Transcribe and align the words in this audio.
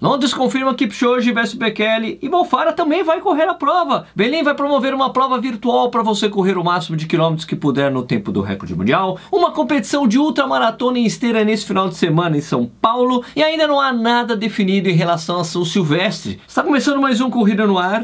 Londres 0.00 0.32
confirma 0.32 0.74
que 0.74 0.86
Kipchoge 0.86 1.30
versus 1.30 1.54
Bekele 1.54 2.18
e 2.22 2.28
Mofara 2.28 2.72
também 2.72 3.04
vai 3.04 3.20
correr 3.20 3.46
a 3.46 3.52
prova. 3.52 4.06
Berlim 4.16 4.42
vai 4.42 4.54
promover 4.54 4.94
uma 4.94 5.12
prova 5.12 5.38
virtual 5.38 5.90
para 5.90 6.02
você 6.02 6.26
correr 6.26 6.56
o 6.56 6.64
máximo 6.64 6.96
de 6.96 7.06
quilômetros 7.06 7.44
que 7.44 7.54
puder 7.54 7.90
no 7.90 8.02
tempo 8.02 8.32
do 8.32 8.40
recorde 8.40 8.74
mundial. 8.74 9.18
Uma 9.30 9.50
competição 9.50 10.08
de 10.08 10.18
ultramaratona 10.18 10.98
em 10.98 11.04
esteira 11.04 11.44
nesse 11.44 11.66
final 11.66 11.86
de 11.86 11.96
semana 11.96 12.38
em 12.38 12.40
São 12.40 12.70
Paulo. 12.80 13.22
E 13.36 13.42
ainda 13.42 13.66
não 13.66 13.78
há 13.78 13.92
nada 13.92 14.34
definido 14.34 14.88
em 14.88 14.94
relação 14.94 15.38
a 15.38 15.44
São 15.44 15.66
Silvestre. 15.66 16.40
Está 16.48 16.62
começando 16.62 16.98
mais 16.98 17.20
um 17.20 17.28
Corrida 17.28 17.66
no 17.66 17.76
Ar. 17.76 18.02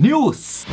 News. 0.00 0.66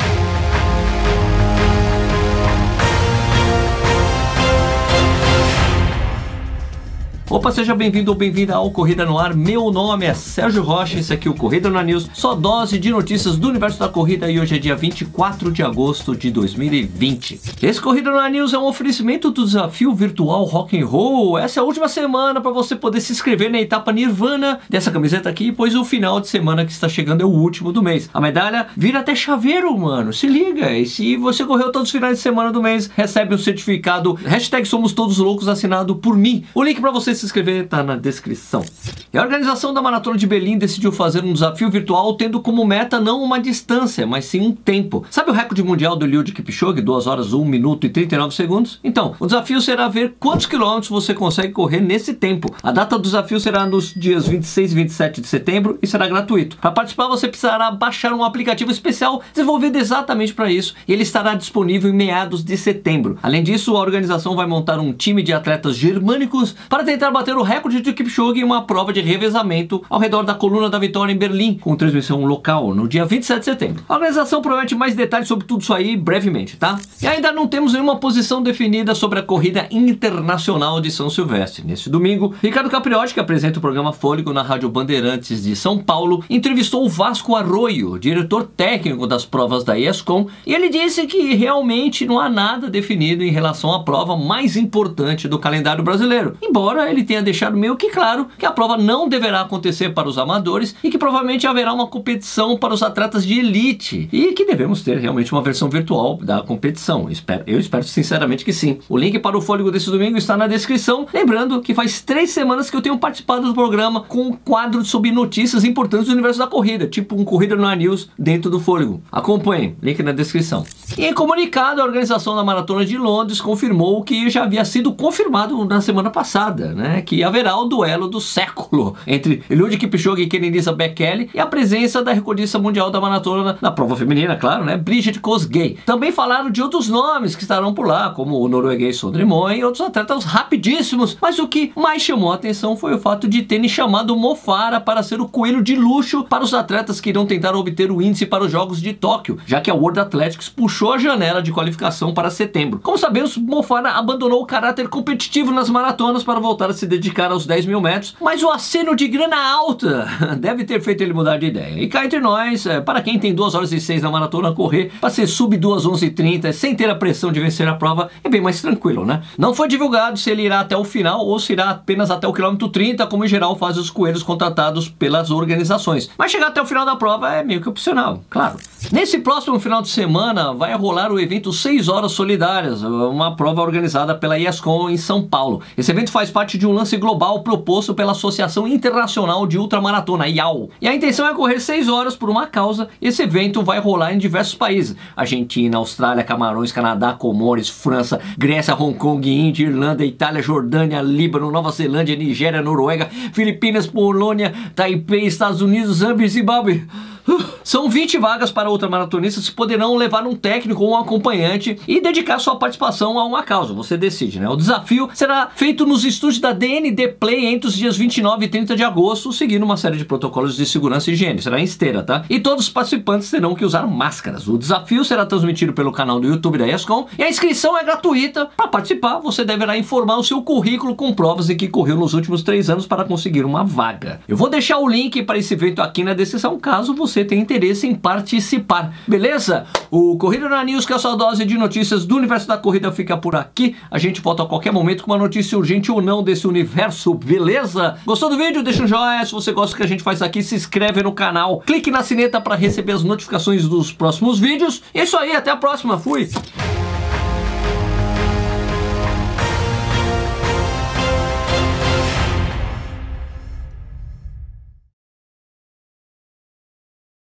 Opa, 7.32 7.50
seja 7.50 7.74
bem-vindo 7.74 8.10
ou 8.10 8.16
bem-vinda 8.16 8.54
ao 8.54 8.70
Corrida 8.70 9.06
no 9.06 9.18
Ar. 9.18 9.34
Meu 9.34 9.70
nome 9.70 10.04
é 10.04 10.12
Sérgio 10.12 10.62
Rocha, 10.62 10.98
esse 10.98 11.14
aqui 11.14 11.26
é 11.26 11.30
o 11.30 11.34
Corrida 11.34 11.70
no 11.70 11.80
News, 11.80 12.06
só 12.12 12.34
dose 12.34 12.78
de 12.78 12.90
notícias 12.90 13.38
do 13.38 13.48
universo 13.48 13.78
da 13.78 13.88
corrida 13.88 14.30
e 14.30 14.38
hoje 14.38 14.56
é 14.56 14.58
dia 14.58 14.76
24 14.76 15.50
de 15.50 15.62
agosto 15.62 16.14
de 16.14 16.30
2020. 16.30 17.40
Esse 17.62 17.80
Corrida 17.80 18.10
no 18.10 18.28
News 18.28 18.52
é 18.52 18.58
um 18.58 18.66
oferecimento 18.66 19.30
do 19.30 19.46
desafio 19.46 19.94
virtual 19.94 20.44
Rock 20.44 20.78
and 20.78 20.84
Roll. 20.84 21.38
Essa 21.38 21.58
é 21.58 21.62
a 21.62 21.64
última 21.64 21.88
semana 21.88 22.38
para 22.38 22.50
você 22.50 22.76
poder 22.76 23.00
se 23.00 23.12
inscrever 23.12 23.50
na 23.50 23.62
etapa 23.62 23.92
Nirvana 23.92 24.60
dessa 24.68 24.90
camiseta 24.90 25.30
aqui, 25.30 25.50
pois 25.50 25.74
o 25.74 25.86
final 25.86 26.20
de 26.20 26.28
semana 26.28 26.66
que 26.66 26.72
está 26.72 26.86
chegando 26.86 27.22
é 27.22 27.24
o 27.24 27.30
último 27.30 27.72
do 27.72 27.82
mês. 27.82 28.10
A 28.12 28.20
medalha 28.20 28.66
vira 28.76 28.98
até 28.98 29.14
chaveiro, 29.14 29.74
mano. 29.78 30.12
Se 30.12 30.26
liga, 30.26 30.70
e 30.76 30.84
se 30.84 31.16
você 31.16 31.46
correu 31.46 31.72
todos 31.72 31.88
os 31.88 31.92
finais 31.92 32.18
de 32.18 32.22
semana 32.22 32.52
do 32.52 32.62
mês, 32.62 32.90
recebe 32.94 33.34
um 33.34 33.38
certificado 33.38 34.12
hashtag 34.22 34.68
Somos 34.68 34.92
Todos 34.92 35.16
Loucos 35.16 35.48
assinado 35.48 35.96
por 35.96 36.14
mim. 36.14 36.44
O 36.54 36.62
link 36.62 36.78
para 36.78 36.90
você 36.90 37.21
se 37.21 37.21
inscrever 37.26 37.64
está 37.64 37.82
na 37.82 37.96
descrição. 37.96 38.64
E 39.12 39.18
a 39.18 39.22
organização 39.22 39.74
da 39.74 39.82
Maratona 39.82 40.16
de 40.16 40.26
Berlim 40.26 40.56
decidiu 40.56 40.90
fazer 40.90 41.22
um 41.22 41.32
desafio 41.32 41.70
virtual 41.70 42.14
tendo 42.14 42.40
como 42.40 42.64
meta 42.64 42.98
não 42.98 43.22
uma 43.22 43.38
distância, 43.38 44.06
mas 44.06 44.24
sim 44.24 44.40
um 44.40 44.52
tempo. 44.52 45.04
Sabe 45.10 45.30
o 45.30 45.34
recorde 45.34 45.62
mundial 45.62 45.94
do 45.94 46.06
Eliud 46.06 46.32
Kipchoge, 46.32 46.80
2 46.80 47.06
horas 47.06 47.32
1 47.32 47.44
minuto 47.44 47.86
e 47.86 47.90
39 47.90 48.34
segundos? 48.34 48.80
Então, 48.82 49.14
o 49.20 49.26
desafio 49.26 49.60
será 49.60 49.88
ver 49.88 50.14
quantos 50.18 50.46
quilômetros 50.46 50.88
você 50.88 51.12
consegue 51.12 51.52
correr 51.52 51.80
nesse 51.80 52.14
tempo. 52.14 52.48
A 52.62 52.72
data 52.72 52.96
do 52.96 53.02
desafio 53.02 53.38
será 53.38 53.66
nos 53.66 53.92
dias 53.94 54.26
26 54.26 54.72
e 54.72 54.74
27 54.74 55.20
de 55.20 55.26
setembro 55.26 55.78
e 55.82 55.86
será 55.86 56.08
gratuito. 56.08 56.56
Para 56.56 56.70
participar, 56.70 57.06
você 57.08 57.28
precisará 57.28 57.70
baixar 57.70 58.12
um 58.12 58.24
aplicativo 58.24 58.70
especial 58.70 59.22
desenvolvido 59.32 59.76
exatamente 59.76 60.34
para 60.34 60.50
isso 60.50 60.74
e 60.88 60.92
ele 60.92 61.02
estará 61.02 61.34
disponível 61.34 61.90
em 61.90 61.94
meados 61.94 62.42
de 62.42 62.56
setembro. 62.56 63.18
Além 63.22 63.42
disso, 63.42 63.76
a 63.76 63.80
organização 63.80 64.34
vai 64.34 64.46
montar 64.46 64.80
um 64.80 64.92
time 64.92 65.22
de 65.22 65.32
atletas 65.32 65.76
germânicos 65.76 66.54
para 66.68 66.82
tentar 66.82 67.10
bater 67.12 67.36
o 67.36 67.42
recorde 67.42 67.80
de 67.80 67.92
Kipchoge 67.92 68.40
em 68.40 68.44
uma 68.44 68.62
prova 68.62 68.92
de 68.92 69.00
revezamento 69.00 69.82
ao 69.88 70.00
redor 70.00 70.22
da 70.22 70.34
coluna 70.34 70.68
da 70.68 70.78
vitória 70.78 71.12
em 71.12 71.16
Berlim, 71.16 71.54
com 71.54 71.76
transmissão 71.76 72.24
local 72.24 72.74
no 72.74 72.88
dia 72.88 73.04
27 73.04 73.38
de 73.38 73.44
setembro. 73.44 73.84
A 73.88 73.94
organização 73.94 74.40
promete 74.40 74.74
mais 74.74 74.94
detalhes 74.94 75.28
sobre 75.28 75.46
tudo 75.46 75.62
isso 75.62 75.74
aí 75.74 75.96
brevemente, 75.96 76.56
tá? 76.56 76.78
E 77.00 77.06
ainda 77.06 77.32
não 77.32 77.46
temos 77.46 77.72
nenhuma 77.72 77.96
posição 77.96 78.42
definida 78.42 78.94
sobre 78.94 79.18
a 79.18 79.22
corrida 79.22 79.66
internacional 79.70 80.80
de 80.80 80.90
São 80.90 81.10
Silvestre. 81.10 81.64
Neste 81.66 81.90
domingo, 81.90 82.34
Ricardo 82.42 82.70
Capriotti, 82.70 83.14
que 83.14 83.20
apresenta 83.20 83.58
o 83.58 83.62
programa 83.62 83.92
Fôlego 83.92 84.32
na 84.32 84.42
Rádio 84.42 84.68
Bandeirantes 84.68 85.42
de 85.42 85.54
São 85.54 85.78
Paulo, 85.78 86.24
entrevistou 86.30 86.84
o 86.84 86.88
Vasco 86.88 87.36
Arroio, 87.36 87.98
diretor 87.98 88.44
técnico 88.44 89.06
das 89.06 89.24
provas 89.24 89.64
da 89.64 89.78
ESCOM, 89.78 90.26
e 90.46 90.54
ele 90.54 90.68
disse 90.68 91.06
que 91.06 91.34
realmente 91.34 92.06
não 92.06 92.18
há 92.18 92.28
nada 92.28 92.70
definido 92.70 93.22
em 93.22 93.30
relação 93.30 93.72
à 93.72 93.82
prova 93.82 94.16
mais 94.16 94.56
importante 94.56 95.28
do 95.28 95.38
calendário 95.38 95.84
brasileiro, 95.84 96.36
embora 96.42 96.90
ele 96.92 97.04
tenha 97.04 97.22
deixado 97.22 97.56
meio 97.56 97.76
que 97.76 97.90
claro 97.90 98.28
que 98.38 98.46
a 98.46 98.50
prova 98.50 98.76
não 98.76 99.08
deverá 99.08 99.40
acontecer 99.40 99.90
para 99.90 100.08
os 100.08 100.18
amadores 100.18 100.74
e 100.82 100.90
que 100.90 100.98
provavelmente 100.98 101.46
haverá 101.46 101.72
uma 101.72 101.86
competição 101.86 102.56
para 102.56 102.74
os 102.74 102.82
atletas 102.82 103.26
de 103.26 103.38
elite 103.38 104.08
e 104.12 104.32
que 104.32 104.44
devemos 104.44 104.82
ter 104.82 104.98
realmente 104.98 105.32
uma 105.32 105.42
versão 105.42 105.68
virtual 105.68 106.18
da 106.22 106.42
competição. 106.42 107.08
Eu 107.46 107.58
espero 107.58 107.84
sinceramente 107.84 108.44
que 108.44 108.52
sim. 108.52 108.78
O 108.88 108.96
link 108.96 109.18
para 109.18 109.36
o 109.36 109.40
fôlego 109.40 109.70
desse 109.70 109.90
domingo 109.90 110.18
está 110.18 110.36
na 110.36 110.46
descrição. 110.46 111.06
Lembrando 111.12 111.60
que 111.60 111.74
faz 111.74 112.00
três 112.00 112.30
semanas 112.30 112.70
que 112.70 112.76
eu 112.76 112.82
tenho 112.82 112.98
participado 112.98 113.46
do 113.46 113.54
programa 113.54 114.02
com 114.02 114.28
um 114.28 114.32
quadro 114.32 114.84
sobre 114.84 115.10
notícias 115.10 115.64
importantes 115.64 116.06
do 116.06 116.12
universo 116.12 116.38
da 116.38 116.46
corrida, 116.46 116.86
tipo 116.86 117.16
um 117.16 117.24
Corrida 117.24 117.56
no 117.56 117.74
News 117.74 118.10
dentro 118.18 118.50
do 118.50 118.60
fôlego. 118.60 119.02
Acompanhe, 119.10 119.74
link 119.82 120.02
na 120.02 120.12
descrição. 120.12 120.64
E 120.96 121.06
em 121.06 121.14
comunicado, 121.14 121.80
a 121.80 121.84
organização 121.84 122.36
da 122.36 122.44
Maratona 122.44 122.84
de 122.84 122.98
Londres 122.98 123.40
confirmou 123.40 124.02
que 124.02 124.28
já 124.28 124.44
havia 124.44 124.64
sido 124.64 124.92
confirmado 124.92 125.64
na 125.64 125.80
semana 125.80 126.10
passada, 126.10 126.74
né? 126.74 126.81
Que 127.04 127.22
haverá 127.22 127.56
o 127.56 127.64
duelo 127.64 128.08
do 128.08 128.20
século 128.20 128.94
entre 129.06 129.42
Eliud 129.48 129.76
Kipchoge 129.76 130.22
e 130.22 130.26
Kenenisa 130.26 130.72
Bekele 130.72 131.30
e 131.34 131.40
a 131.40 131.46
presença 131.46 132.02
da 132.02 132.12
recordista 132.12 132.58
mundial 132.58 132.90
da 132.90 133.00
maratona 133.00 133.58
na 133.60 133.70
prova 133.70 133.96
feminina, 133.96 134.36
claro, 134.36 134.64
né? 134.64 134.76
Bridget 134.76 135.20
Kosgei. 135.20 135.78
Também 135.84 136.12
falaram 136.12 136.50
de 136.50 136.62
outros 136.62 136.88
nomes 136.88 137.36
que 137.36 137.42
estarão 137.42 137.74
por 137.74 137.86
lá, 137.86 138.10
como 138.10 138.40
o 138.40 138.48
norueguês 138.48 138.96
Sondre 138.96 139.24
Moen 139.24 139.60
e 139.60 139.64
outros 139.64 139.86
atletas 139.86 140.24
rapidíssimos, 140.24 141.16
mas 141.20 141.38
o 141.38 141.48
que 141.48 141.72
mais 141.76 142.02
chamou 142.02 142.32
a 142.32 142.34
atenção 142.34 142.76
foi 142.76 142.94
o 142.94 142.98
fato 142.98 143.28
de 143.28 143.42
terem 143.42 143.68
chamado 143.68 144.16
Mofara 144.16 144.80
para 144.80 145.02
ser 145.02 145.20
o 145.20 145.28
coelho 145.28 145.62
de 145.62 145.76
luxo 145.76 146.24
para 146.24 146.44
os 146.44 146.54
atletas 146.54 147.00
que 147.00 147.10
irão 147.10 147.26
tentar 147.26 147.54
obter 147.54 147.90
o 147.90 148.00
índice 148.02 148.26
para 148.26 148.44
os 148.44 148.52
Jogos 148.52 148.80
de 148.80 148.92
Tóquio, 148.92 149.38
já 149.46 149.60
que 149.60 149.70
a 149.70 149.74
World 149.74 150.00
Athletics 150.00 150.48
puxou 150.48 150.92
a 150.92 150.98
janela 150.98 151.42
de 151.42 151.52
qualificação 151.52 152.12
para 152.12 152.30
setembro. 152.30 152.80
Como 152.82 152.98
sabemos, 152.98 153.36
Mofara 153.36 153.92
abandonou 153.92 154.42
o 154.42 154.46
caráter 154.46 154.88
competitivo 154.88 155.52
nas 155.52 155.70
maratonas 155.70 156.24
para 156.24 156.40
voltar 156.40 156.70
a 156.72 156.74
se 156.74 156.86
dedicar 156.86 157.30
aos 157.30 157.46
10 157.46 157.66
mil 157.66 157.80
metros, 157.80 158.14
mas 158.20 158.42
o 158.42 158.50
aceno 158.50 158.96
de 158.96 159.06
grana 159.06 159.36
alta 159.36 160.08
deve 160.38 160.64
ter 160.64 160.80
feito 160.80 161.02
ele 161.02 161.12
mudar 161.12 161.38
de 161.38 161.46
ideia. 161.46 161.80
E 161.80 161.86
cá 161.86 162.04
entre 162.04 162.20
nós, 162.20 162.66
é, 162.66 162.80
para 162.80 163.00
quem 163.00 163.18
tem 163.18 163.34
2 163.34 163.54
horas 163.54 163.72
e 163.72 163.80
6 163.80 164.02
na 164.02 164.10
maratona, 164.10 164.52
correr 164.52 164.90
para 165.00 165.10
ser 165.10 165.26
sub 165.26 165.56
2 165.56 165.86
11 165.86 166.06
e 166.06 166.10
30 166.10 166.52
sem 166.52 166.74
ter 166.74 166.90
a 166.90 166.94
pressão 166.94 167.30
de 167.30 167.40
vencer 167.40 167.68
a 167.68 167.74
prova 167.74 168.10
é 168.24 168.28
bem 168.28 168.40
mais 168.40 168.60
tranquilo, 168.60 169.04
né? 169.04 169.22
Não 169.38 169.54
foi 169.54 169.68
divulgado 169.68 170.18
se 170.18 170.30
ele 170.30 170.42
irá 170.42 170.60
até 170.60 170.76
o 170.76 170.84
final 170.84 171.24
ou 171.26 171.38
se 171.38 171.52
irá 171.52 171.70
apenas 171.70 172.10
até 172.10 172.26
o 172.26 172.32
quilômetro 172.32 172.68
30, 172.68 173.06
como 173.06 173.24
em 173.24 173.28
geral 173.28 173.56
fazem 173.56 173.82
os 173.82 173.90
coelhos 173.90 174.22
contratados 174.22 174.88
pelas 174.88 175.30
organizações. 175.30 176.10
Mas 176.16 176.32
chegar 176.32 176.48
até 176.48 176.62
o 176.62 176.66
final 176.66 176.84
da 176.84 176.96
prova 176.96 177.32
é 177.32 177.42
meio 177.42 177.60
que 177.60 177.68
opcional, 177.68 178.22
claro. 178.28 178.56
Nesse 178.90 179.18
próximo 179.18 179.60
final 179.60 179.82
de 179.82 179.88
semana 179.88 180.52
vai 180.52 180.74
rolar 180.74 181.12
o 181.12 181.20
evento 181.20 181.52
6 181.52 181.88
Horas 181.88 182.12
Solidárias, 182.12 182.82
uma 182.82 183.36
prova 183.36 183.62
organizada 183.62 184.14
pela 184.14 184.38
ESCOM 184.38 184.90
em 184.90 184.96
São 184.96 185.22
Paulo. 185.22 185.62
Esse 185.76 185.90
evento 185.90 186.10
faz 186.10 186.30
parte 186.30 186.58
de 186.58 186.61
um 186.66 186.72
lance 186.72 186.96
global 186.96 187.42
proposto 187.42 187.94
pela 187.94 188.12
Associação 188.12 188.66
Internacional 188.66 189.46
de 189.46 189.58
Ultramaratona, 189.58 190.28
IAU. 190.28 190.70
E 190.80 190.88
a 190.88 190.94
intenção 190.94 191.26
é 191.26 191.34
correr 191.34 191.60
6 191.60 191.88
horas 191.88 192.16
por 192.16 192.30
uma 192.30 192.46
causa. 192.46 192.88
Esse 193.00 193.22
evento 193.22 193.62
vai 193.62 193.78
rolar 193.78 194.12
em 194.12 194.18
diversos 194.18 194.54
países: 194.54 194.96
Argentina, 195.16 195.78
Austrália, 195.78 196.24
Camarões, 196.24 196.72
Canadá, 196.72 197.12
Comores, 197.12 197.68
França, 197.68 198.20
Grécia, 198.36 198.74
Hong 198.74 198.96
Kong, 198.96 199.28
Índia, 199.28 199.66
Irlanda, 199.66 200.04
Itália, 200.04 200.42
Jordânia, 200.42 201.00
Líbano, 201.00 201.50
Nova 201.50 201.70
Zelândia, 201.70 202.16
Nigéria, 202.16 202.62
Noruega, 202.62 203.08
Filipinas, 203.32 203.86
Polônia, 203.86 204.52
Taipei, 204.74 205.26
Estados 205.26 205.62
Unidos, 205.62 205.96
Zâmbia 205.96 206.26
e 206.26 206.28
Zimbábue. 206.28 206.86
São 207.64 207.88
20 207.88 208.18
vagas 208.18 208.50
para 208.50 208.70
ultramaratonistas 208.70 209.48
que 209.48 209.54
poderão 209.54 209.94
levar 209.96 210.26
um 210.26 210.34
técnico 210.34 210.82
ou 210.82 210.92
um 210.92 210.96
acompanhante 210.96 211.78
e 211.86 212.00
dedicar 212.00 212.38
sua 212.38 212.56
participação 212.56 213.18
a 213.18 213.24
uma 213.24 213.42
causa. 213.42 213.72
Você 213.72 213.96
decide, 213.96 214.40
né? 214.40 214.48
O 214.48 214.56
desafio 214.56 215.08
será 215.14 215.50
feito 215.54 215.86
nos 215.86 216.04
estúdios 216.04 216.40
da 216.40 216.52
DND 216.52 217.08
Play 217.08 217.46
entre 217.46 217.68
os 217.68 217.74
dias 217.74 217.96
29 217.96 218.44
e 218.44 218.48
30 218.48 218.76
de 218.76 218.82
agosto, 218.82 219.32
seguindo 219.32 219.62
uma 219.62 219.76
série 219.76 219.96
de 219.96 220.04
protocolos 220.04 220.56
de 220.56 220.66
segurança 220.66 221.10
e 221.10 221.14
higiene. 221.14 221.40
Será 221.40 221.60
em 221.60 221.64
esteira, 221.64 222.02
tá? 222.02 222.24
E 222.28 222.40
todos 222.40 222.64
os 222.64 222.70
participantes 222.70 223.30
terão 223.30 223.54
que 223.54 223.64
usar 223.64 223.86
máscaras. 223.86 224.48
O 224.48 224.58
desafio 224.58 225.04
será 225.04 225.24
transmitido 225.24 225.72
pelo 225.72 225.92
canal 225.92 226.18
do 226.18 226.26
YouTube 226.26 226.58
da 226.58 226.68
ESCOM 226.68 227.06
e 227.18 227.22
a 227.22 227.28
inscrição 227.28 227.78
é 227.78 227.84
gratuita. 227.84 228.46
Para 228.56 228.68
participar, 228.68 229.18
você 229.20 229.44
deverá 229.44 229.76
informar 229.76 230.16
o 230.16 230.24
seu 230.24 230.42
currículo 230.42 230.94
com 230.94 231.12
provas 231.12 231.48
em 231.48 231.56
que 231.56 231.68
correu 231.68 231.96
nos 231.96 232.14
últimos 232.14 232.42
três 232.42 232.68
anos 232.68 232.86
para 232.86 233.04
conseguir 233.04 233.44
uma 233.44 233.64
vaga. 233.64 234.20
Eu 234.26 234.36
vou 234.36 234.48
deixar 234.48 234.78
o 234.78 234.88
link 234.88 235.22
para 235.22 235.38
esse 235.38 235.54
evento 235.54 235.80
aqui 235.80 236.02
na 236.02 236.14
descrição, 236.14 236.58
caso 236.58 236.94
você 236.94 237.11
tenha 237.24 237.40
interesse 237.40 237.86
em 237.86 237.94
participar. 237.94 238.94
Beleza? 239.06 239.66
O 239.90 240.16
Corrida 240.16 240.48
na 240.48 240.64
News, 240.64 240.86
que 240.86 240.92
é 240.92 240.96
a 240.96 240.98
sua 240.98 241.14
dose 241.14 241.44
de 241.44 241.56
notícias 241.56 242.04
do 242.04 242.16
universo 242.16 242.48
da 242.48 242.56
corrida, 242.56 242.90
fica 242.90 243.16
por 243.16 243.36
aqui. 243.36 243.76
A 243.90 243.98
gente 243.98 244.20
volta 244.20 244.42
a 244.42 244.46
qualquer 244.46 244.72
momento 244.72 245.04
com 245.04 245.10
uma 245.10 245.18
notícia 245.18 245.56
urgente 245.56 245.92
ou 245.92 246.00
não 246.00 246.22
desse 246.22 246.46
universo, 246.46 247.14
beleza? 247.14 247.98
Gostou 248.06 248.30
do 248.30 248.36
vídeo? 248.36 248.62
Deixa 248.62 248.82
um 248.82 248.86
joinha. 248.86 249.24
Se 249.24 249.32
você 249.32 249.52
gosta 249.52 249.74
do 249.74 249.78
que 249.78 249.84
a 249.84 249.88
gente 249.88 250.02
faz 250.02 250.22
aqui, 250.22 250.42
se 250.42 250.54
inscreve 250.54 251.02
no 251.02 251.12
canal. 251.12 251.60
Clique 251.60 251.90
na 251.90 252.02
sineta 252.02 252.40
para 252.40 252.54
receber 252.54 252.92
as 252.92 253.04
notificações 253.04 253.68
dos 253.68 253.92
próximos 253.92 254.38
vídeos. 254.38 254.82
É 254.94 255.02
isso 255.02 255.16
aí, 255.16 255.32
até 255.34 255.50
a 255.50 255.56
próxima. 255.56 255.98
Fui! 255.98 256.28